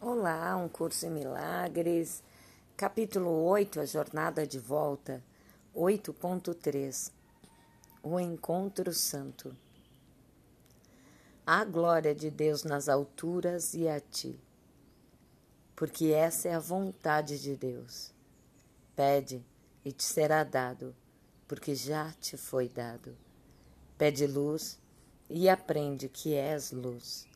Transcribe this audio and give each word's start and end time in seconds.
Olá, 0.00 0.56
um 0.56 0.68
curso 0.68 1.06
em 1.06 1.10
milagres. 1.10 2.22
Capítulo 2.76 3.30
8, 3.46 3.80
a 3.80 3.84
jornada 3.84 4.46
de 4.46 4.56
volta. 4.56 5.20
8.3. 5.74 7.10
O 8.00 8.20
encontro 8.20 8.92
santo. 8.94 9.56
A 11.44 11.64
glória 11.64 12.14
de 12.14 12.30
Deus 12.30 12.62
nas 12.62 12.88
alturas 12.88 13.74
e 13.74 13.88
a 13.88 13.98
ti. 13.98 14.38
Porque 15.74 16.12
essa 16.12 16.46
é 16.46 16.54
a 16.54 16.60
vontade 16.60 17.36
de 17.42 17.56
Deus. 17.56 18.14
Pede 18.94 19.44
e 19.84 19.90
te 19.90 20.04
será 20.04 20.44
dado, 20.44 20.94
porque 21.48 21.74
já 21.74 22.12
te 22.20 22.36
foi 22.36 22.68
dado. 22.68 23.18
Pede 23.98 24.28
luz 24.28 24.78
e 25.28 25.48
aprende 25.48 26.08
que 26.08 26.36
és 26.36 26.70
luz. 26.70 27.27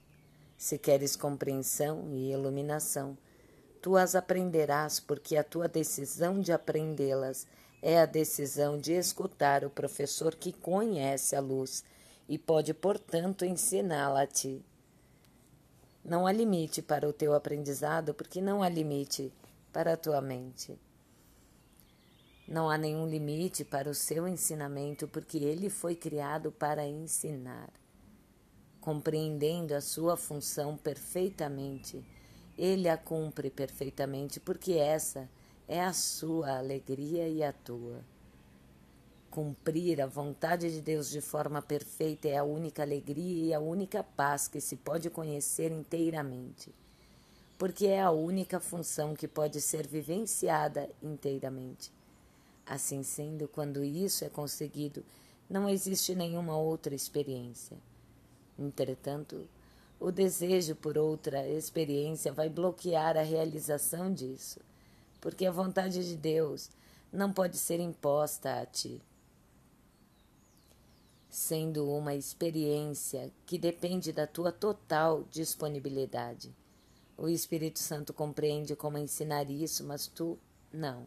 Se 0.62 0.79
queres 0.79 1.16
compreensão 1.16 2.08
e 2.12 2.30
iluminação, 2.30 3.18
tu 3.80 3.96
as 3.96 4.14
aprenderás, 4.14 5.00
porque 5.00 5.37
a 5.37 5.42
tua 5.42 5.66
decisão 5.66 6.41
de 6.41 6.52
aprendê-las 6.52 7.48
é 7.82 7.98
a 7.98 8.06
decisão 8.06 8.78
de 8.78 8.92
escutar 8.92 9.64
o 9.64 9.70
professor 9.70 10.37
que 10.37 10.52
conhece 10.52 11.34
a 11.34 11.40
luz 11.40 11.82
e 12.28 12.38
pode, 12.38 12.73
portanto, 12.73 13.45
ensiná-la 13.45 14.23
a 14.23 14.27
ti. 14.28 14.64
Não 16.04 16.28
há 16.28 16.32
limite 16.32 16.80
para 16.80 17.09
o 17.09 17.12
teu 17.12 17.34
aprendizado, 17.34 18.15
porque 18.15 18.40
não 18.40 18.62
há 18.62 18.68
limite 18.68 19.32
para 19.73 19.95
a 19.95 19.96
tua 19.96 20.20
mente. 20.20 20.79
Não 22.46 22.70
há 22.70 22.79
nenhum 22.79 23.09
limite 23.09 23.65
para 23.65 23.90
o 23.90 23.95
seu 23.96 24.29
ensinamento, 24.29 25.09
porque 25.09 25.38
ele 25.38 25.68
foi 25.68 25.96
criado 25.96 26.52
para 26.52 26.87
ensinar 26.87 27.81
compreendendo 28.82 29.77
a 29.77 29.80
sua 29.80 30.16
função 30.16 30.77
perfeitamente, 30.77 32.04
ele 32.59 32.88
a 32.88 32.96
cumpre 32.96 33.48
perfeitamente, 33.48 34.40
porque 34.40 34.73
essa 34.73 35.30
é 35.68 35.80
a 35.80 35.93
sua 35.93 36.59
alegria 36.59 37.29
e 37.29 37.45
a 37.45 37.52
tua. 37.52 38.04
Cumprir 39.30 40.02
a 40.02 40.07
vontade 40.07 40.68
de 40.70 40.80
Deus 40.80 41.09
de 41.09 41.20
forma 41.20 41.62
perfeita 41.62 42.29
é 42.29 42.37
a 42.37 42.45
única 42.45 42.82
alegria 42.82 43.46
e 43.46 43.54
a 43.54 43.60
única 43.60 44.02
paz 44.02 44.48
que 44.48 44.60
se 44.60 44.74
pode 44.74 45.09
conhecer 45.09 45.70
inteiramente, 45.70 46.74
porque 47.57 47.87
é 47.87 48.02
a 48.02 48.10
única 48.10 48.59
função 48.59 49.14
que 49.14 49.29
pode 49.29 49.60
ser 49.60 49.87
vivenciada 49.87 50.90
inteiramente. 51.01 51.92
Assim 52.66 53.04
sendo, 53.04 53.46
quando 53.46 53.85
isso 53.85 54.24
é 54.24 54.29
conseguido, 54.29 55.04
não 55.48 55.68
existe 55.68 56.16
nenhuma 56.16 56.57
outra 56.57 56.96
experiência. 56.96 57.79
Entretanto, 58.63 59.49
o 59.99 60.13
desejo 60.13 60.77
por 60.77 60.96
outra 60.96 61.49
experiência 61.49 62.32
vai 62.32 62.49
bloquear 62.49 63.16
a 63.16 63.23
realização 63.23 64.15
disso, 64.15 64.60
porque 65.21 65.44
a 65.44 65.50
vontade 65.50 66.09
de 66.09 66.16
Deus 66.16 66.71
não 67.12 67.32
pode 67.32 67.59
ser 67.59 67.81
imposta 67.81 68.60
a 68.60 68.65
ti. 68.65 69.03
Sendo 71.28 71.91
uma 71.91 72.15
experiência 72.15 73.32
que 73.44 73.59
depende 73.59 74.12
da 74.12 74.28
tua 74.28 74.53
total 74.53 75.25
disponibilidade. 75.28 76.54
O 77.19 77.28
Espírito 77.28 77.81
Santo 77.81 78.12
compreende 78.12 78.76
como 78.76 78.97
ensinar 78.97 79.50
isso, 79.50 79.82
mas 79.82 80.06
tu 80.06 80.38
não. 80.72 81.06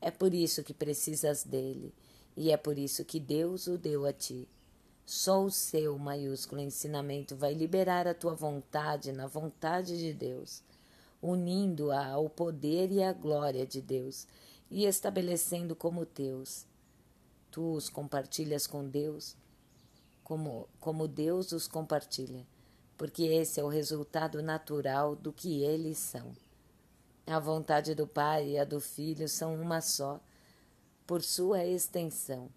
É 0.00 0.12
por 0.12 0.32
isso 0.32 0.62
que 0.62 0.74
precisas 0.74 1.42
dele, 1.42 1.92
e 2.36 2.52
é 2.52 2.56
por 2.56 2.78
isso 2.78 3.04
que 3.04 3.18
Deus 3.18 3.66
o 3.66 3.76
deu 3.76 4.06
a 4.06 4.12
ti. 4.12 4.48
Só 5.04 5.42
o 5.44 5.50
seu 5.50 5.98
maiúsculo 5.98 6.60
ensinamento 6.60 7.36
vai 7.36 7.54
liberar 7.54 8.06
a 8.06 8.14
tua 8.14 8.34
vontade 8.34 9.12
na 9.12 9.26
vontade 9.26 9.98
de 9.98 10.12
Deus, 10.12 10.62
unindo-a 11.20 12.06
ao 12.06 12.30
poder 12.30 12.90
e 12.90 13.02
à 13.02 13.12
glória 13.12 13.66
de 13.66 13.80
Deus 13.80 14.26
e 14.70 14.86
estabelecendo 14.86 15.74
como 15.74 16.06
teus. 16.06 16.66
Tu 17.50 17.74
os 17.74 17.90
compartilhas 17.90 18.66
com 18.66 18.88
Deus, 18.88 19.36
como, 20.24 20.68
como 20.80 21.06
Deus 21.06 21.52
os 21.52 21.68
compartilha, 21.68 22.46
porque 22.96 23.24
esse 23.24 23.60
é 23.60 23.64
o 23.64 23.68
resultado 23.68 24.42
natural 24.42 25.14
do 25.14 25.32
que 25.32 25.62
eles 25.62 25.98
são. 25.98 26.32
A 27.26 27.38
vontade 27.38 27.94
do 27.94 28.06
Pai 28.06 28.50
e 28.50 28.58
a 28.58 28.64
do 28.64 28.80
Filho 28.80 29.28
são 29.28 29.54
uma 29.60 29.80
só, 29.80 30.20
por 31.06 31.22
sua 31.22 31.64
extensão. 31.64 32.48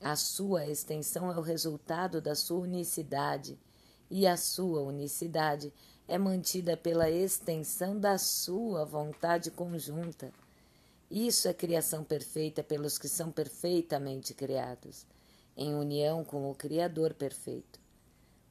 A 0.00 0.14
sua 0.14 0.66
extensão 0.66 1.30
é 1.30 1.36
o 1.36 1.42
resultado 1.42 2.20
da 2.20 2.34
sua 2.34 2.60
unicidade, 2.60 3.58
e 4.10 4.26
a 4.26 4.36
sua 4.36 4.80
unicidade 4.82 5.72
é 6.06 6.16
mantida 6.16 6.76
pela 6.76 7.10
extensão 7.10 7.98
da 7.98 8.16
sua 8.16 8.84
vontade 8.84 9.50
conjunta. 9.50 10.32
Isso 11.10 11.48
é 11.48 11.52
criação 11.52 12.04
perfeita 12.04 12.62
pelos 12.62 12.96
que 12.96 13.08
são 13.08 13.30
perfeitamente 13.32 14.32
criados, 14.34 15.04
em 15.56 15.74
união 15.74 16.24
com 16.24 16.48
o 16.48 16.54
Criador 16.54 17.12
perfeito. 17.12 17.80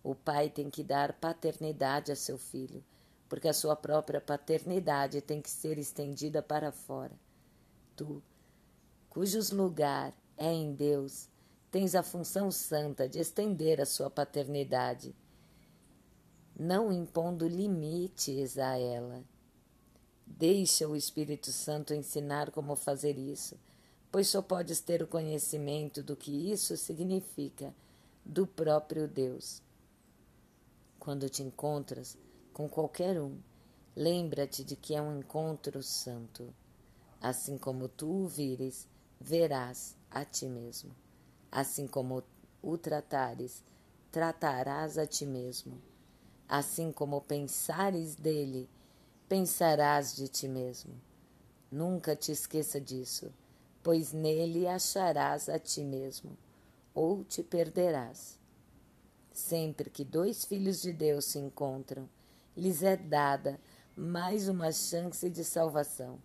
O 0.04 0.14
pai 0.14 0.50
tem 0.50 0.70
que 0.70 0.84
dar 0.84 1.14
paternidade 1.14 2.12
a 2.12 2.16
seu 2.16 2.38
filho, 2.38 2.84
porque 3.30 3.48
a 3.48 3.54
sua 3.54 3.76
própria 3.76 4.22
paternidade 4.22 5.22
tem 5.22 5.42
que 5.42 5.50
ser 5.50 5.78
estendida 5.78 6.42
para 6.42 6.72
fora. 6.72 7.18
Tu, 7.96 8.22
cujos 9.10 9.52
lugar 9.52 10.14
é 10.38 10.52
em 10.52 10.74
Deus, 10.74 11.28
tens 11.72 11.96
a 11.96 12.04
função 12.04 12.52
santa 12.52 13.08
de 13.08 13.20
estender 13.20 13.82
a 13.82 13.86
sua 13.86 14.10
paternidade, 14.10 15.16
não 16.58 16.92
impondo 16.92 17.48
limites 17.48 18.58
a 18.58 18.78
ela. 18.78 19.24
Deixa 20.26 20.88
o 20.88 20.96
Espírito 20.96 21.52
Santo 21.52 21.94
ensinar 21.94 22.52
como 22.52 22.76
fazer 22.76 23.18
isso, 23.18 23.60
pois 24.12 24.28
só 24.28 24.42
podes 24.42 24.80
ter 24.80 25.02
o 25.04 25.08
conhecimento 25.08 26.02
do 26.02 26.16
que 26.16 26.52
isso 26.52 26.76
significa 26.76 27.74
do 28.26 28.46
próprio 28.46 29.08
Deus. 29.08 29.62
Quando 31.00 31.30
te 31.30 31.44
encontras 31.44 32.18
com 32.52 32.68
qualquer 32.68 33.22
um, 33.22 33.38
lembra-te 33.96 34.64
de 34.64 34.76
que 34.76 34.96
é 34.96 35.02
um 35.02 35.20
encontro 35.20 35.82
santo. 35.82 36.54
Assim 37.22 37.58
como 37.58 37.88
tu 37.88 38.10
o 38.24 38.28
vires, 38.28 38.88
verás 39.20 39.96
a 40.10 40.26
ti 40.26 40.48
mesmo. 40.48 41.07
Assim 41.52 41.88
como 41.88 42.24
o 42.62 42.78
tratares, 42.78 43.64
tratarás 44.12 44.98
a 44.98 45.06
ti 45.06 45.26
mesmo. 45.26 45.82
Assim 46.48 46.92
como 46.92 47.22
pensares 47.22 48.16
dele, 48.16 48.70
pensarás 49.28 50.16
de 50.16 50.28
ti 50.28 50.48
mesmo. 50.48 50.94
Nunca 51.72 52.16
te 52.16 52.32
esqueça 52.32 52.80
disso, 52.80 53.32
pois 53.84 54.14
nele 54.14 54.68
acharás 54.68 55.50
a 55.50 55.60
ti 55.60 55.84
mesmo, 55.84 56.38
ou 56.94 57.24
te 57.24 57.44
perderás. 57.44 58.40
Sempre 59.32 59.90
que 59.90 60.04
dois 60.04 60.46
filhos 60.46 60.82
de 60.82 60.92
Deus 60.92 61.26
se 61.26 61.40
encontram, 61.40 62.10
lhes 62.56 62.84
é 62.84 62.98
dada 62.98 63.60
mais 63.96 64.48
uma 64.48 64.72
chance 64.72 65.30
de 65.30 65.44
salvação. 65.44 66.20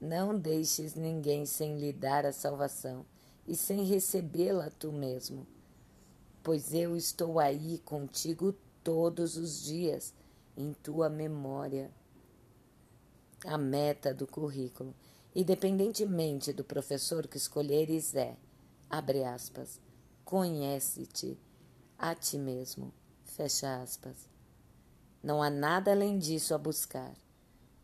Não 0.00 0.38
deixes 0.38 0.94
ninguém 0.94 1.44
sem 1.44 1.78
lhe 1.78 1.92
dar 1.92 2.24
a 2.24 2.32
salvação 2.32 3.04
e 3.48 3.56
sem 3.56 3.82
recebê-la 3.84 4.70
tu 4.78 4.92
mesmo. 4.92 5.46
Pois 6.42 6.74
eu 6.74 6.94
estou 6.94 7.40
aí 7.40 7.78
contigo 7.78 8.54
todos 8.84 9.38
os 9.38 9.62
dias, 9.62 10.12
em 10.54 10.74
tua 10.74 11.08
memória. 11.08 11.90
A 13.46 13.56
meta 13.56 14.12
do 14.12 14.26
currículo, 14.26 14.94
independentemente 15.34 16.52
do 16.52 16.62
professor 16.62 17.26
que 17.26 17.38
escolheres, 17.38 18.14
é, 18.14 18.36
abre 18.90 19.24
aspas, 19.24 19.80
conhece-te 20.24 21.38
a 21.98 22.14
ti 22.14 22.36
mesmo, 22.36 22.92
fecha 23.24 23.80
aspas. 23.80 24.28
Não 25.22 25.42
há 25.42 25.48
nada 25.48 25.90
além 25.90 26.18
disso 26.18 26.54
a 26.54 26.58
buscar. 26.58 27.14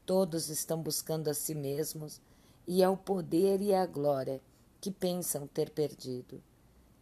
Todos 0.04 0.50
estão 0.50 0.82
buscando 0.82 1.28
a 1.28 1.34
si 1.34 1.54
mesmos 1.54 2.20
e 2.66 2.84
ao 2.84 2.96
poder 2.98 3.62
e 3.62 3.72
à 3.72 3.86
glória 3.86 4.42
que 4.84 4.90
pensam 4.90 5.46
ter 5.46 5.70
perdido. 5.70 6.42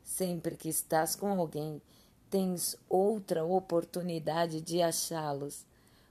Sempre 0.05 0.57
que 0.57 0.69
estás 0.69 1.17
com 1.17 1.27
alguém, 1.27 1.83
tens 2.31 2.77
outra 2.89 3.45
oportunidade 3.45 4.61
de 4.61 4.81
achá-los. 4.81 5.67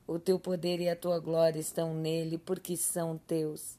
O 0.06 0.20
teu 0.20 0.38
poder 0.38 0.82
e 0.82 0.90
a 0.90 0.98
tua 0.98 1.18
glória 1.18 1.62
estão 1.62 1.94
nele 1.94 2.38
porque 2.38 2.76
são 2.76 3.18
teus. 3.18 3.78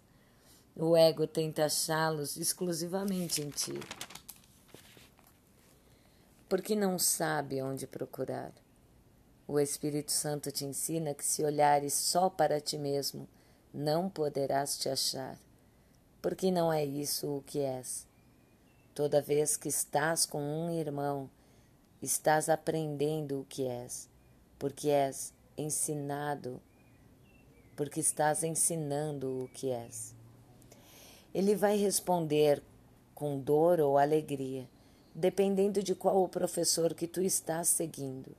O 0.75 0.97
ego 0.97 1.27
tenta 1.27 1.67
achá-los 1.67 2.39
exclusivamente 2.39 3.43
em 3.43 3.51
ti. 3.51 3.79
Porque 6.49 6.75
não 6.75 6.99
sabe 6.99 7.61
onde 7.61 7.87
procurar. 7.87 8.55
O 9.47 9.61
Espírito 9.61 10.13
Santo 10.13 10.51
te 10.51 10.65
ensina 10.65 11.13
que 11.13 11.27
se 11.27 11.45
olhares 11.45 11.93
só 11.93 12.31
para 12.31 12.59
ti 12.59 12.79
mesmo, 12.79 13.29
não 13.71 14.09
poderás 14.09 14.79
te 14.79 14.89
achar 14.89 15.39
porque 16.23 16.51
não 16.51 16.73
é 16.73 16.85
isso 16.85 17.37
o 17.37 17.43
que 17.43 17.59
és. 17.59 18.07
Toda 18.95 19.21
vez 19.21 19.57
que 19.57 19.69
estás 19.69 20.25
com 20.25 20.41
um 20.41 20.71
irmão, 20.71 21.29
estás 22.01 22.49
aprendendo 22.49 23.41
o 23.41 23.45
que 23.45 23.67
és, 23.67 24.09
porque 24.59 24.89
és 24.89 25.35
ensinado 25.59 26.63
porque 27.77 28.01
estás 28.01 28.45
ensinando 28.45 29.45
o 29.45 29.49
que 29.49 29.71
és. 29.71 30.15
Ele 31.35 31.55
vai 31.55 31.77
responder 31.77 32.63
com 33.15 33.39
dor 33.39 33.81
ou 33.81 33.99
alegria, 33.99 34.69
dependendo 35.15 35.83
de 35.83 35.95
qual 35.95 36.23
o 36.23 36.29
professor 36.29 36.95
que 36.95 37.07
tu 37.07 37.21
estás 37.21 37.69
seguindo. 37.69 38.37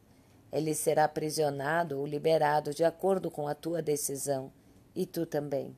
Ele 0.52 0.76
será 0.76 1.06
aprisionado 1.06 2.00
ou 2.00 2.06
liberado 2.06 2.74
de 2.74 2.84
acordo 2.84 3.32
com 3.32 3.48
a 3.48 3.56
tua 3.56 3.82
decisão, 3.82 4.52
e 4.96 5.06
tu 5.06 5.26
também. 5.26 5.76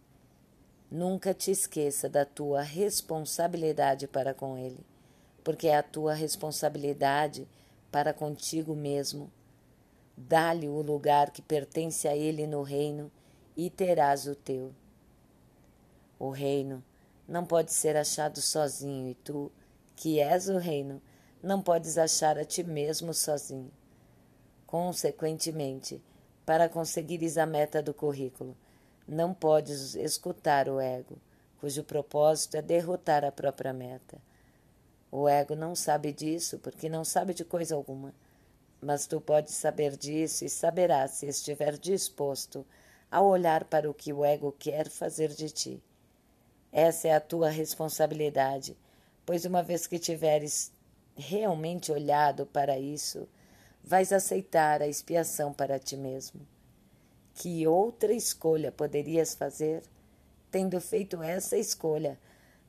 Nunca 0.98 1.34
te 1.34 1.52
esqueça 1.52 2.08
da 2.08 2.24
tua 2.24 2.62
responsabilidade 2.62 4.08
para 4.08 4.34
com 4.34 4.58
ele, 4.58 4.80
porque 5.44 5.68
é 5.68 5.76
a 5.76 5.84
tua 5.84 6.14
responsabilidade 6.14 7.46
para 7.92 8.14
contigo 8.14 8.74
mesmo. 8.74 9.30
Dá-lhe 10.16 10.70
o 10.70 10.82
lugar 10.82 11.32
que 11.32 11.42
pertence 11.42 12.08
a 12.08 12.16
ele 12.16 12.48
no 12.48 12.62
reino 12.62 13.12
e 13.58 13.70
terás 13.70 14.26
o 14.26 14.36
teu. 14.36 14.72
O 16.18 16.30
reino 16.30 16.82
não 17.28 17.46
pode 17.46 17.74
ser 17.74 17.98
achado 17.98 18.40
sozinho 18.40 19.10
e 19.10 19.16
tu, 19.16 19.52
que 19.98 20.22
és 20.22 20.48
o 20.48 20.58
reino, 20.58 21.02
não 21.44 21.62
podes 21.62 21.98
achar 21.98 22.38
a 22.38 22.46
ti 22.46 22.64
mesmo 22.64 23.14
sozinho. 23.14 23.70
Consequentemente, 24.66 26.02
para 26.46 26.70
conseguires 26.70 27.38
a 27.38 27.46
meta 27.46 27.84
do 27.84 27.94
currículo, 27.94 28.56
não 29.08 29.34
podes 29.34 29.96
escutar 29.96 30.68
o 30.68 30.80
ego, 30.80 31.18
cujo 31.60 31.84
propósito 31.84 32.56
é 32.58 32.62
derrotar 32.62 33.24
a 33.24 33.32
própria 33.32 33.74
meta. 33.74 34.18
O 35.12 35.30
ego 35.30 35.56
não 35.56 35.76
sabe 35.76 36.12
disso 36.12 36.60
porque 36.60 36.90
não 36.90 37.06
sabe 37.06 37.34
de 37.34 37.46
coisa 37.46 37.76
alguma. 37.76 38.14
Mas 38.82 39.08
tu 39.08 39.22
podes 39.22 39.54
saber 39.54 39.96
disso 39.96 40.44
e 40.44 40.50
saberás 40.50 41.12
se 41.12 41.28
estiver 41.28 41.78
disposto 41.78 42.66
a 43.10 43.22
olhar 43.22 43.64
para 43.66 43.90
o 43.90 43.94
que 43.94 44.12
o 44.12 44.26
ego 44.26 44.54
quer 44.58 44.90
fazer 44.90 45.30
de 45.30 45.50
ti. 45.50 45.84
Essa 46.72 47.08
é 47.08 47.14
a 47.14 47.22
tua 47.22 47.50
responsabilidade, 47.50 48.76
pois 49.26 49.46
uma 49.46 49.64
vez 49.64 49.88
que 49.88 49.98
tiveres 49.98 50.72
realmente 51.16 51.92
olhado 51.92 52.46
para 52.46 52.78
isso, 52.78 53.28
vais 53.82 54.12
aceitar 54.12 54.82
a 54.82 54.88
expiação 54.88 55.54
para 55.54 55.80
ti 55.80 55.96
mesmo. 55.96 56.42
Que 57.36 57.68
outra 57.68 58.14
escolha 58.14 58.72
poderias 58.72 59.36
fazer? 59.36 59.84
Tendo 60.50 60.80
feito 60.80 61.22
essa 61.22 61.58
escolha, 61.58 62.18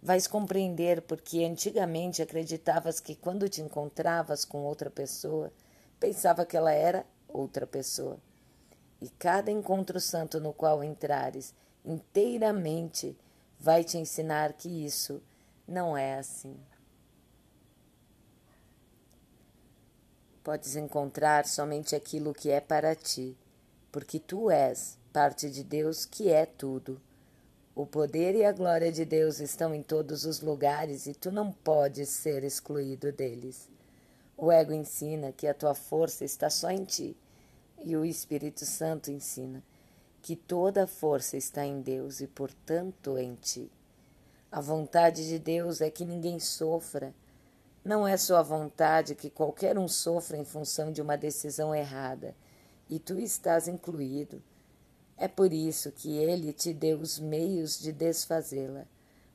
vais 0.03 0.27
compreender 0.27 1.03
porque 1.03 1.45
antigamente 1.45 2.21
acreditavas 2.21 2.99
que 2.99 3.15
quando 3.15 3.49
te 3.49 3.63
encontravas 3.63 4.45
com 4.45 4.65
outra 4.65 4.91
pessoa, 4.91 5.53
pensava 6.01 6.45
que 6.45 6.57
ela 6.57 6.73
era 6.73 7.07
outra 7.29 7.65
pessoa. 7.65 8.19
E 9.01 9.09
cada 9.09 9.53
encontro 9.53 10.01
santo 10.01 10.41
no 10.41 10.53
qual 10.53 10.83
entrares 10.83 11.55
inteiramente 11.85 13.17
vai 13.59 13.85
te 13.85 13.97
ensinar 13.99 14.53
que 14.55 14.69
isso 14.85 15.23
não 15.67 15.97
é 15.97 16.19
assim. 16.19 16.57
Podes 20.43 20.75
encontrar 20.75 21.47
somente 21.47 21.95
aquilo 21.95 22.35
que 22.35 22.51
é 22.51 22.61
para 22.61 22.95
ti, 22.97 23.37
porque 23.97 24.21
tu 24.21 24.51
és 24.51 24.99
parte 25.11 25.49
de 25.49 25.65
Deus 25.65 26.05
que 26.05 26.29
é 26.29 26.45
tudo. 26.45 27.01
O 27.75 27.87
poder 27.87 28.35
e 28.35 28.45
a 28.45 28.53
glória 28.53 28.93
de 28.93 29.07
Deus 29.07 29.41
estão 29.41 29.75
em 29.75 29.83
todos 29.83 30.27
os 30.27 30.43
lugares 30.43 31.07
e 31.07 31.15
tu 31.15 31.33
não 31.33 31.51
podes 31.51 32.11
ser 32.11 32.45
excluído 32.45 33.11
deles. 33.11 33.71
O 34.37 34.53
ego 34.53 34.75
ensina 34.75 35.33
que 35.33 35.47
a 35.47 35.55
tua 35.55 35.73
força 35.75 36.27
está 36.27 36.51
só 36.51 36.71
em 36.71 36.85
ti, 36.85 37.17
e 37.83 37.97
o 37.97 38.05
Espírito 38.05 38.67
Santo 38.67 39.11
ensina 39.11 39.65
que 40.21 40.37
toda 40.37 40.85
a 40.85 40.87
força 40.87 41.39
está 41.39 41.65
em 41.65 41.81
Deus 41.81 42.21
e, 42.21 42.27
portanto, 42.27 43.17
em 43.17 43.35
ti. 43.37 43.73
A 44.53 44.61
vontade 44.61 45.27
de 45.27 45.39
Deus 45.39 45.81
é 45.81 45.89
que 45.89 46.05
ninguém 46.05 46.39
sofra. 46.39 47.15
Não 47.83 48.07
é 48.07 48.19
sua 48.19 48.43
vontade 48.43 49.15
que 49.15 49.31
qualquer 49.31 49.79
um 49.79 49.89
sofra 49.89 50.37
em 50.37 50.45
função 50.45 50.93
de 50.93 51.01
uma 51.01 51.17
decisão 51.17 51.75
errada, 51.75 52.35
e 52.89 52.99
tu 52.99 53.19
estás 53.19 53.69
incluído. 53.69 54.43
É 55.17 55.27
por 55.27 55.53
isso 55.53 55.91
que 55.93 56.17
ele 56.17 56.53
te 56.53 56.73
deu 56.73 56.99
os 56.99 57.19
meios 57.19 57.79
de 57.79 57.93
desfazê-la, 57.93 58.87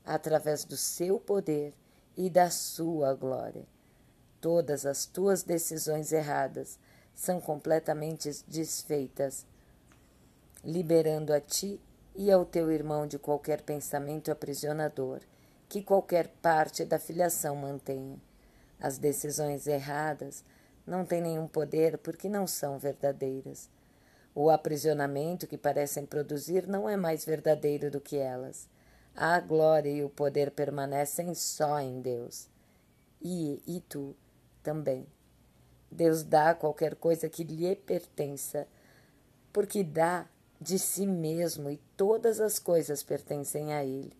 através 0.05 0.63
do 0.63 0.77
seu 0.77 1.19
poder 1.19 1.73
e 2.15 2.29
da 2.29 2.49
sua 2.49 3.13
glória. 3.13 3.65
Todas 4.39 4.85
as 4.85 5.05
tuas 5.05 5.43
decisões 5.43 6.11
erradas 6.11 6.79
são 7.13 7.39
completamente 7.39 8.29
desfeitas, 8.47 9.45
liberando 10.63 11.33
a 11.33 11.39
ti 11.39 11.79
e 12.15 12.31
ao 12.31 12.45
teu 12.45 12.71
irmão 12.71 13.07
de 13.07 13.17
qualquer 13.17 13.61
pensamento 13.61 14.31
aprisionador 14.31 15.21
que 15.71 15.81
qualquer 15.81 16.27
parte 16.41 16.83
da 16.83 16.99
filiação 16.99 17.55
mantenha. 17.55 18.19
As 18.77 18.97
decisões 18.97 19.67
erradas 19.67 20.43
não 20.85 21.05
têm 21.05 21.21
nenhum 21.21 21.47
poder 21.47 21.97
porque 21.97 22.27
não 22.27 22.47
são 22.47 22.79
verdadeiras. 22.79 23.69
O 24.33 24.49
aprisionamento 24.49 25.45
que 25.45 25.57
parecem 25.57 26.05
produzir 26.05 26.67
não 26.67 26.87
é 26.89 26.95
mais 26.95 27.25
verdadeiro 27.25 27.91
do 27.91 27.99
que 27.99 28.17
elas. 28.17 28.67
A 29.15 29.39
glória 29.39 29.89
e 29.89 30.03
o 30.03 30.09
poder 30.09 30.51
permanecem 30.51 31.33
só 31.35 31.79
em 31.79 32.01
Deus. 32.01 32.47
E, 33.21 33.61
e 33.67 33.81
tu 33.81 34.15
também. 34.63 35.05
Deus 35.91 36.23
dá 36.23 36.55
qualquer 36.55 36.95
coisa 36.95 37.27
que 37.27 37.43
lhe 37.43 37.75
pertença, 37.75 38.65
porque 39.51 39.83
dá 39.83 40.25
de 40.59 40.79
si 40.79 41.05
mesmo 41.05 41.69
e 41.69 41.77
todas 41.97 42.39
as 42.39 42.57
coisas 42.57 43.03
pertencem 43.03 43.73
a 43.73 43.83
Ele. 43.83 44.15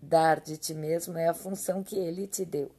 Dar 0.00 0.40
de 0.40 0.56
ti 0.56 0.72
mesmo 0.72 1.18
é 1.18 1.28
a 1.28 1.34
função 1.34 1.82
que 1.82 1.96
Ele 1.96 2.26
te 2.26 2.46
deu. 2.46 2.70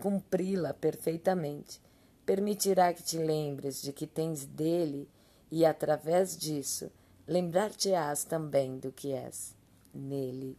Cumpri-la 0.00 0.72
perfeitamente 0.72 1.80
permitirá 2.24 2.92
que 2.92 3.02
te 3.02 3.18
lembres 3.18 3.82
de 3.82 3.92
que 3.92 4.06
tens 4.06 4.44
dele 4.44 5.08
e 5.50 5.64
através 5.64 6.36
disso 6.36 6.90
lembrar-te-ás 7.26 8.24
também 8.24 8.78
do 8.78 8.92
que 8.92 9.12
és 9.12 9.54
nele. 9.92 10.56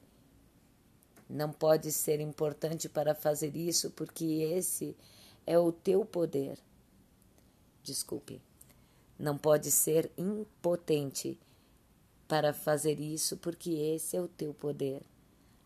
Não 1.29 1.51
pode 1.51 1.91
ser 1.91 2.19
importante 2.19 2.87
para 2.87 3.15
fazer 3.15 3.55
isso 3.55 3.89
porque 3.91 4.25
esse 4.25 4.95
é 5.47 5.57
o 5.57 5.71
teu 5.71 6.05
poder. 6.05 6.59
Desculpe. 7.81 8.41
Não 9.17 9.37
pode 9.37 9.71
ser 9.71 10.11
impotente 10.17 11.39
para 12.27 12.53
fazer 12.53 12.99
isso 12.99 13.37
porque 13.37 13.71
esse 13.71 14.17
é 14.17 14.21
o 14.21 14.27
teu 14.27 14.53
poder. 14.53 15.01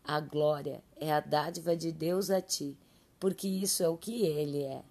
A 0.04 0.20
glória 0.20 0.82
é 0.96 1.12
a 1.12 1.20
dádiva 1.20 1.76
de 1.76 1.92
Deus 1.92 2.30
a 2.30 2.40
ti, 2.40 2.76
porque 3.20 3.46
isso 3.46 3.82
é 3.82 3.88
o 3.88 3.96
que 3.96 4.24
ele 4.24 4.62
é. 4.62 4.82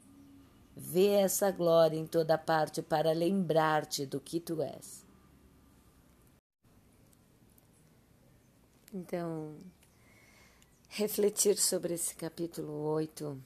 Vê 0.79 1.13
essa 1.13 1.49
glória 1.49 1.97
em 1.97 2.05
toda 2.05 2.37
parte 2.37 2.83
para 2.83 3.11
lembrar-te 3.11 4.05
do 4.05 4.21
que 4.21 4.39
tu 4.39 4.61
és. 4.61 5.03
Então, 8.93 9.57
refletir 10.87 11.57
sobre 11.57 11.95
esse 11.95 12.15
capítulo 12.15 12.71
8, 12.71 13.41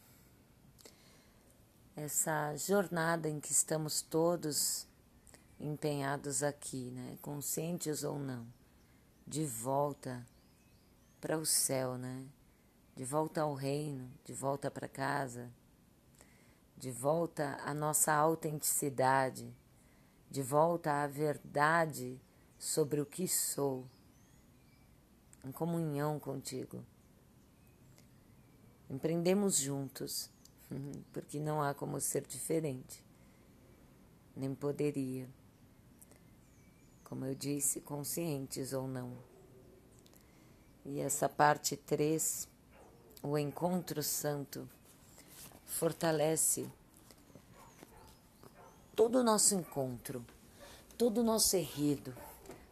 essa 1.95 2.53
jornada 2.57 3.29
em 3.29 3.39
que 3.39 3.53
estamos 3.53 4.01
todos 4.01 4.85
empenhados 5.57 6.43
aqui, 6.43 6.91
né? 6.91 7.17
conscientes 7.21 8.03
ou 8.03 8.19
não, 8.19 8.45
de 9.25 9.45
volta 9.45 10.27
para 11.21 11.38
o 11.38 11.45
céu, 11.45 11.97
né? 11.97 12.25
de 12.93 13.05
volta 13.05 13.39
ao 13.39 13.53
reino, 13.53 14.11
de 14.25 14.33
volta 14.33 14.69
para 14.69 14.89
casa 14.89 15.50
de 16.81 16.89
volta 16.89 17.59
à 17.63 17.75
nossa 17.75 18.11
autenticidade, 18.11 19.55
de 20.31 20.41
volta 20.41 21.03
à 21.03 21.07
verdade 21.07 22.19
sobre 22.57 23.00
o 23.00 23.05
que 23.05 23.27
sou, 23.27 23.85
em 25.45 25.51
comunhão 25.51 26.19
contigo. 26.19 26.83
Empreendemos 28.89 29.57
juntos, 29.57 30.31
porque 31.13 31.39
não 31.39 31.61
há 31.61 31.71
como 31.75 32.01
ser 32.01 32.25
diferente, 32.25 33.05
nem 34.35 34.55
poderia. 34.55 35.29
Como 37.03 37.25
eu 37.25 37.35
disse, 37.35 37.79
conscientes 37.79 38.73
ou 38.73 38.88
não. 38.88 39.15
E 40.83 41.00
essa 41.00 41.29
parte 41.29 41.77
3, 41.77 42.50
o 43.21 43.38
encontro 43.38 44.01
santo 44.01 44.67
fortalece 45.71 46.67
todo 48.95 49.19
o 49.19 49.23
nosso 49.23 49.55
encontro, 49.55 50.23
todo 50.97 51.21
o 51.21 51.23
nosso 51.23 51.55
enredo. 51.55 52.13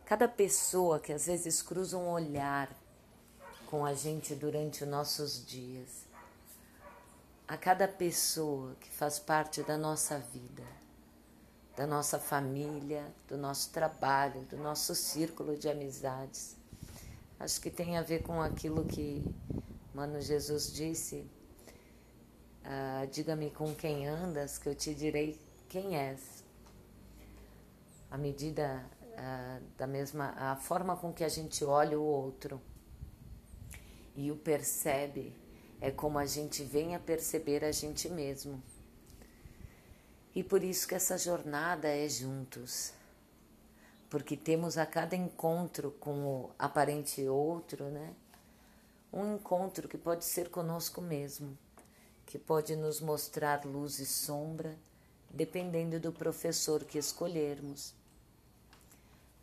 Cada 0.05 0.27
pessoa 0.27 0.99
que 0.99 1.13
às 1.13 1.25
vezes 1.25 1.61
cruza 1.61 1.97
um 1.97 2.09
olhar 2.09 2.69
com 3.67 3.85
a 3.85 3.93
gente 3.93 4.35
durante 4.35 4.83
os 4.83 4.89
nossos 4.89 5.45
dias. 5.45 6.05
A 7.47 7.57
cada 7.57 7.87
pessoa 7.87 8.75
que 8.79 8.89
faz 8.89 9.17
parte 9.17 9.63
da 9.63 9.77
nossa 9.77 10.19
vida, 10.19 10.63
da 11.75 11.87
nossa 11.87 12.19
família, 12.19 13.03
do 13.27 13.37
nosso 13.37 13.69
trabalho, 13.69 14.41
do 14.41 14.57
nosso 14.57 14.93
círculo 14.93 15.57
de 15.57 15.69
amizades. 15.69 16.55
Acho 17.39 17.61
que 17.61 17.71
tem 17.71 17.97
a 17.97 18.01
ver 18.01 18.21
com 18.21 18.41
aquilo 18.41 18.85
que 18.85 19.23
Mano 19.95 20.21
Jesus 20.21 20.71
disse: 20.71 21.25
ah, 22.71 23.07
Diga-me 23.11 23.49
com 23.49 23.73
quem 23.73 24.07
andas, 24.07 24.59
que 24.59 24.69
eu 24.69 24.75
te 24.75 24.93
direi 24.93 25.39
quem 25.67 25.97
és. 25.97 26.43
À 28.11 28.17
medida 28.17 28.85
ah, 29.17 29.59
da 29.75 29.87
mesma, 29.87 30.35
a 30.37 30.55
forma 30.55 30.95
com 30.95 31.11
que 31.11 31.23
a 31.23 31.29
gente 31.29 31.65
olha 31.65 31.99
o 31.99 32.03
outro 32.03 32.61
e 34.15 34.31
o 34.31 34.35
percebe 34.35 35.35
é 35.81 35.89
como 35.89 36.19
a 36.19 36.27
gente 36.27 36.63
vem 36.63 36.95
a 36.95 36.99
perceber 36.99 37.65
a 37.65 37.71
gente 37.71 38.07
mesmo. 38.07 38.61
E 40.35 40.43
por 40.43 40.63
isso 40.63 40.87
que 40.87 40.93
essa 40.93 41.17
jornada 41.17 41.87
é 41.87 42.07
juntos. 42.07 42.93
Porque 44.09 44.37
temos 44.37 44.77
a 44.77 44.85
cada 44.85 45.15
encontro 45.15 45.91
com 45.99 46.25
o 46.25 46.51
aparente 46.59 47.27
outro, 47.27 47.85
né? 47.85 48.13
Um 49.11 49.35
encontro 49.35 49.87
que 49.87 49.97
pode 49.97 50.23
ser 50.23 50.49
conosco 50.49 51.01
mesmo, 51.01 51.57
que 52.29 52.37
pode 52.37 52.75
nos 52.75 53.01
mostrar 53.01 53.65
luz 53.65 53.97
e 53.97 54.05
sombra, 54.05 54.77
dependendo 55.31 55.99
do 55.99 56.11
professor 56.11 56.83
que 56.83 56.99
escolhermos. 56.99 57.95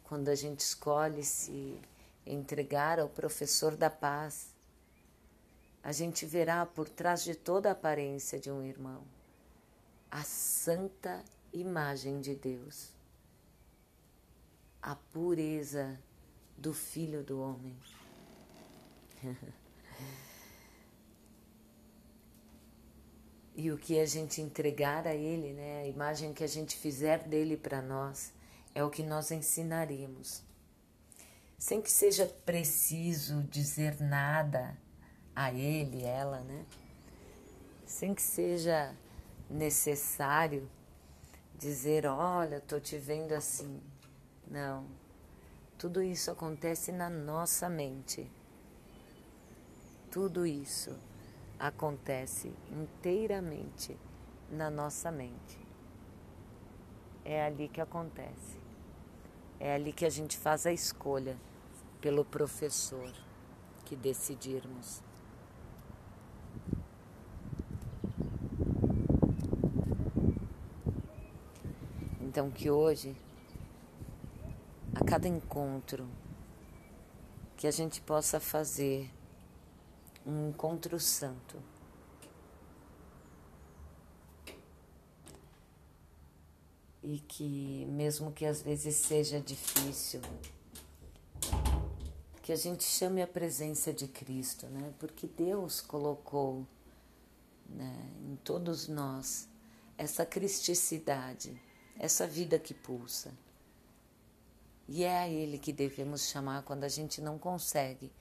Quando 0.05 0.29
a 0.29 0.37
gente 0.37 0.61
escolhe 0.61 1.25
se 1.25 1.77
entregar 2.25 3.01
ao 3.01 3.09
professor 3.09 3.75
da 3.77 3.91
paz, 3.91 4.55
a 5.83 5.91
gente 5.91 6.25
verá 6.25 6.65
por 6.65 6.89
trás 6.89 7.25
de 7.25 7.35
toda 7.35 7.71
a 7.71 7.73
aparência 7.73 8.39
de 8.39 8.53
um 8.53 8.63
irmão 8.63 9.03
a 10.09 10.23
santa 10.23 11.25
imagem 11.53 12.21
de 12.21 12.37
Deus, 12.37 12.93
a 14.81 14.95
pureza 14.95 15.99
do 16.57 16.73
Filho 16.73 17.25
do 17.25 17.41
Homem. 17.41 17.77
e 23.57 23.73
o 23.73 23.79
que 23.79 23.99
a 23.99 24.05
gente 24.05 24.43
entregar 24.43 25.07
a 25.07 25.15
Ele, 25.15 25.55
né, 25.55 25.81
a 25.81 25.87
imagem 25.87 26.35
que 26.35 26.45
a 26.45 26.47
gente 26.47 26.77
fizer 26.77 27.25
dele 27.27 27.57
para 27.57 27.81
nós, 27.81 28.31
é 28.75 28.85
o 28.85 28.91
que 28.91 29.03
nós 29.03 29.31
ensinaremos. 29.31 30.43
Sem 31.59 31.81
que 31.81 31.91
seja 31.91 32.27
preciso 32.45 33.43
dizer 33.45 33.99
nada 33.99 34.77
a 35.35 35.51
ele, 35.51 36.05
ela, 36.05 36.41
né? 36.41 36.67
Sem 37.87 38.15
que 38.15 38.21
seja 38.21 38.95
necessário 39.49 40.69
dizer, 41.59 42.05
olha, 42.05 42.61
tô 42.61 42.79
te 42.79 42.99
vendo 42.99 43.33
assim. 43.33 43.81
Não. 44.47 44.87
Tudo 45.79 46.03
isso 46.03 46.31
acontece 46.31 46.93
na 46.93 47.09
nossa 47.09 47.71
mente. 47.71 48.31
Tudo 50.11 50.45
isso 50.45 50.95
acontece 51.59 52.53
inteiramente 52.71 53.97
na 54.51 54.71
nossa 54.71 55.11
mente. 55.11 55.59
É 57.25 57.45
ali 57.45 57.69
que 57.69 57.81
acontece. 57.81 58.61
É 59.59 59.75
ali 59.75 59.93
que 59.93 60.05
a 60.05 60.11
gente 60.11 60.37
faz 60.37 60.67
a 60.67 60.73
escolha 60.73 61.37
pelo 62.01 62.25
professor 62.25 63.13
que 63.85 63.97
decidirmos. 63.97 65.03
Então, 72.21 72.51
que 72.51 72.71
hoje, 72.71 73.17
a 74.95 75.03
cada 75.03 75.27
encontro, 75.27 76.07
que 77.57 77.67
a 77.67 77.71
gente 77.71 78.03
possa 78.03 78.39
fazer 78.39 79.11
um 80.27 80.49
encontro 80.49 80.99
santo. 80.99 81.63
E 87.03 87.21
que, 87.21 87.87
mesmo 87.89 88.33
que 88.33 88.45
às 88.45 88.61
vezes 88.61 88.97
seja 88.97 89.41
difícil, 89.41 90.21
que 92.43 92.53
a 92.53 92.57
gente 92.57 92.83
chame 92.83 93.23
a 93.23 93.27
presença 93.27 93.93
de 93.93 94.09
Cristo, 94.09 94.67
né? 94.67 94.93
Porque 94.99 95.29
Deus 95.29 95.81
colocou 95.81 96.67
né, 97.69 98.11
em 98.25 98.37
todos 98.37 98.89
nós 98.89 99.49
essa 99.97 100.27
cristicidade 100.27 101.61
essa 101.99 102.27
vida 102.27 102.59
que 102.59 102.75
pulsa. 102.75 103.33
E 104.89 105.03
é 105.03 105.19
a 105.19 105.29
Ele 105.29 105.59
que 105.59 105.73
devemos 105.73 106.29
chamar 106.29 106.63
quando 106.63 106.85
a 106.85 106.89
gente 106.89 107.21
não 107.21 107.39
consegue. 107.39 108.13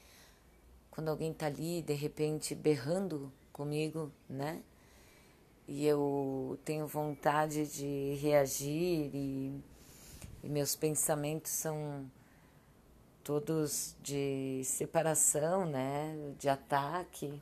Quando 0.95 1.09
alguém 1.09 1.31
está 1.31 1.47
ali, 1.47 1.81
de 1.81 1.93
repente, 1.93 2.55
berrando 2.55 3.29
comigo, 3.51 4.09
né? 4.29 4.63
E 5.67 5.85
eu 5.85 6.57
tenho 6.63 6.87
vontade 6.87 7.67
de 7.67 8.17
reagir 8.21 9.11
e, 9.13 9.61
e 10.41 10.47
meus 10.47 10.73
pensamentos 10.73 11.51
são 11.51 12.09
todos 13.25 13.93
de 14.01 14.61
separação, 14.63 15.65
né? 15.65 16.15
De 16.39 16.47
ataque, 16.47 17.41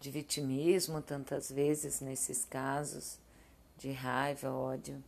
de 0.00 0.10
vitimismo, 0.10 1.00
tantas 1.00 1.48
vezes 1.48 2.00
nesses 2.00 2.44
casos 2.44 3.20
de 3.78 3.92
raiva, 3.92 4.50
ódio. 4.50 5.00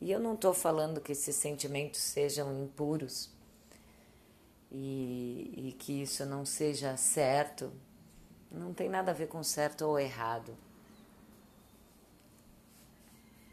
E 0.00 0.10
eu 0.10 0.18
não 0.18 0.32
estou 0.32 0.54
falando 0.54 1.02
que 1.02 1.12
esses 1.12 1.36
sentimentos 1.36 2.00
sejam 2.00 2.50
impuros 2.64 3.28
e, 4.72 5.68
e 5.68 5.72
que 5.72 6.02
isso 6.02 6.24
não 6.24 6.44
seja 6.44 6.96
certo. 6.96 7.72
Não 8.50 8.72
tem 8.72 8.88
nada 8.88 9.10
a 9.10 9.14
ver 9.14 9.28
com 9.28 9.42
certo 9.42 9.82
ou 9.82 9.98
errado. 9.98 10.56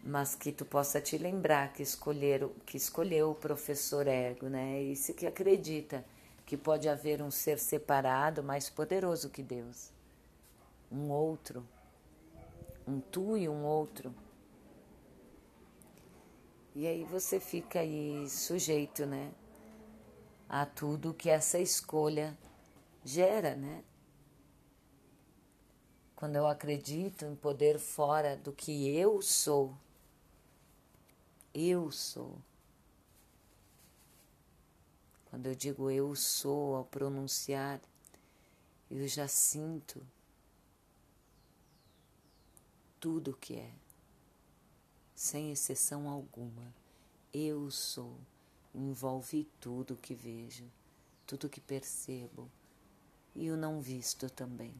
Mas 0.03 0.33
que 0.33 0.51
tu 0.51 0.65
possa 0.65 1.01
te 1.01 1.17
lembrar 1.17 1.73
que, 1.73 1.83
escolher, 1.83 2.47
que 2.65 2.77
escolheu 2.77 3.31
o 3.31 3.35
professor 3.35 4.07
ego, 4.07 4.47
né? 4.47 4.81
Isso 4.81 5.13
que 5.13 5.27
acredita 5.27 6.03
que 6.45 6.57
pode 6.57 6.87
haver 6.89 7.21
um 7.21 7.29
ser 7.29 7.59
separado 7.59 8.41
mais 8.41 8.69
poderoso 8.69 9.29
que 9.29 9.43
Deus. 9.43 9.91
Um 10.91 11.09
outro. 11.09 11.67
Um 12.87 12.99
tu 12.99 13.37
e 13.37 13.47
um 13.47 13.63
outro 13.65 14.15
e 16.79 16.87
aí 16.87 17.03
você 17.03 17.41
fica 17.41 17.81
aí 17.81 18.29
sujeito, 18.29 19.05
né? 19.05 19.31
A 20.49 20.65
tudo 20.65 21.13
que 21.13 21.29
essa 21.29 21.59
escolha 21.59 22.37
gera, 23.05 23.55
né? 23.55 23.83
Quando 26.15 26.35
eu 26.35 26.47
acredito 26.47 27.23
em 27.23 27.35
poder 27.35 27.79
fora 27.79 28.35
do 28.35 28.51
que 28.51 28.89
eu 28.89 29.21
sou, 29.21 29.77
eu 31.53 31.91
sou. 31.91 32.37
Quando 35.29 35.45
eu 35.45 35.55
digo 35.55 35.91
eu 35.91 36.15
sou 36.15 36.75
ao 36.75 36.83
pronunciar, 36.83 37.79
eu 38.89 39.07
já 39.07 39.27
sinto 39.27 40.05
tudo 42.99 43.37
que 43.37 43.55
é 43.55 43.71
sem 45.15 45.51
exceção 45.51 46.09
alguma. 46.09 46.73
Eu 47.33 47.69
sou, 47.69 48.17
envolve 48.79 49.43
tudo 49.59 49.95
que 49.95 50.13
vejo, 50.13 50.65
tudo 51.25 51.49
que 51.49 51.59
percebo 51.59 52.49
e 53.35 53.51
o 53.51 53.57
não 53.57 53.81
visto 53.81 54.29
também. 54.29 54.73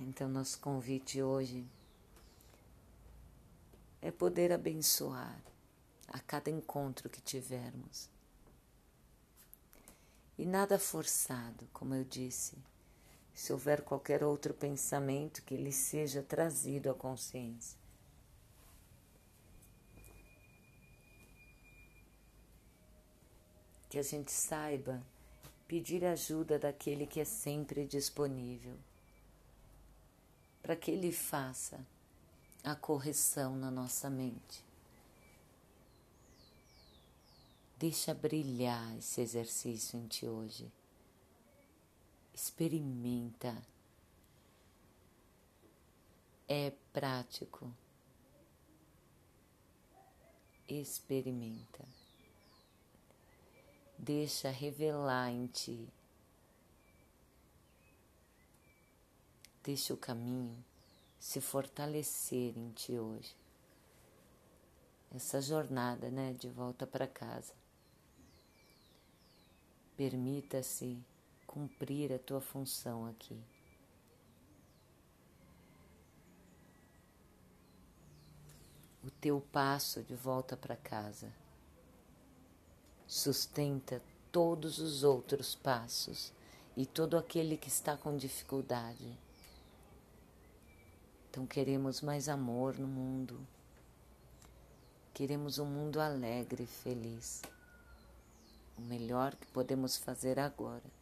Então, 0.00 0.28
nosso 0.28 0.60
convite 0.60 1.20
hoje 1.20 1.66
é 4.00 4.10
poder 4.10 4.52
abençoar 4.52 5.40
a 6.06 6.20
cada 6.20 6.50
encontro 6.50 7.10
que 7.10 7.20
tivermos. 7.20 8.08
E 10.38 10.46
nada 10.46 10.78
forçado, 10.78 11.68
como 11.72 11.94
eu 11.94 12.04
disse 12.04 12.56
se 13.38 13.52
houver 13.52 13.82
qualquer 13.82 14.24
outro 14.24 14.52
pensamento 14.52 15.44
que 15.44 15.56
lhe 15.56 15.70
seja 15.70 16.24
trazido 16.24 16.90
à 16.90 16.94
consciência. 16.94 17.78
Que 23.88 23.96
a 23.96 24.02
gente 24.02 24.32
saiba 24.32 25.00
pedir 25.68 26.04
ajuda 26.04 26.58
daquele 26.58 27.06
que 27.06 27.20
é 27.20 27.24
sempre 27.24 27.86
disponível, 27.86 28.74
para 30.60 30.74
que 30.74 30.90
ele 30.90 31.12
faça 31.12 31.78
a 32.64 32.74
correção 32.74 33.56
na 33.56 33.70
nossa 33.70 34.10
mente. 34.10 34.64
Deixa 37.76 38.12
brilhar 38.12 38.98
esse 38.98 39.20
exercício 39.20 39.96
em 39.96 40.08
ti 40.08 40.26
hoje 40.26 40.68
experimenta 42.38 43.52
é 46.46 46.72
prático. 46.92 47.68
Experimenta. 50.68 51.84
Deixa 53.98 54.50
revelar 54.50 55.32
em 55.32 55.48
ti. 55.48 55.88
Deixa 59.64 59.92
o 59.92 59.96
caminho 59.96 60.64
se 61.18 61.40
fortalecer 61.40 62.56
em 62.56 62.70
ti 62.70 62.96
hoje. 62.96 63.34
Essa 65.10 65.42
jornada, 65.42 66.08
né, 66.08 66.34
de 66.34 66.48
volta 66.48 66.86
para 66.86 67.08
casa. 67.08 67.52
Permita-se 69.96 71.02
cumprir 71.48 72.12
a 72.12 72.18
tua 72.18 72.42
função 72.42 73.06
aqui. 73.06 73.36
O 79.02 79.10
teu 79.10 79.40
passo 79.50 80.02
de 80.02 80.14
volta 80.14 80.56
para 80.56 80.76
casa 80.76 81.32
sustenta 83.06 84.02
todos 84.30 84.78
os 84.78 85.02
outros 85.02 85.54
passos 85.54 86.30
e 86.76 86.84
todo 86.84 87.16
aquele 87.16 87.56
que 87.56 87.68
está 87.68 87.96
com 87.96 88.14
dificuldade. 88.14 89.18
Então 91.30 91.46
queremos 91.46 92.02
mais 92.02 92.28
amor 92.28 92.78
no 92.78 92.86
mundo. 92.86 93.40
Queremos 95.14 95.58
um 95.58 95.64
mundo 95.64 95.98
alegre 95.98 96.64
e 96.64 96.66
feliz. 96.66 97.40
O 98.76 98.82
melhor 98.82 99.34
que 99.34 99.46
podemos 99.46 99.96
fazer 99.96 100.38
agora 100.38 100.97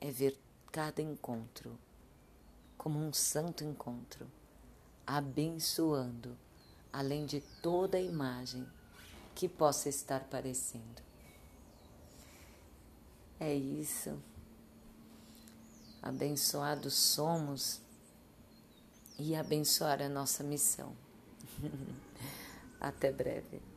é 0.00 0.10
ver 0.10 0.38
cada 0.72 1.02
encontro 1.02 1.78
como 2.80 2.98
um 2.98 3.12
santo 3.12 3.62
encontro, 3.62 4.26
abençoando, 5.06 6.34
além 6.90 7.26
de 7.26 7.42
toda 7.60 8.00
imagem 8.00 8.66
que 9.34 9.46
possa 9.46 9.90
estar 9.90 10.24
parecendo. 10.24 11.02
É 13.38 13.54
isso. 13.54 14.18
Abençoados 16.02 16.94
somos 16.94 17.82
e 19.18 19.36
abençoar 19.36 20.00
a 20.00 20.08
nossa 20.08 20.42
missão. 20.42 20.96
Até 22.80 23.12
breve. 23.12 23.69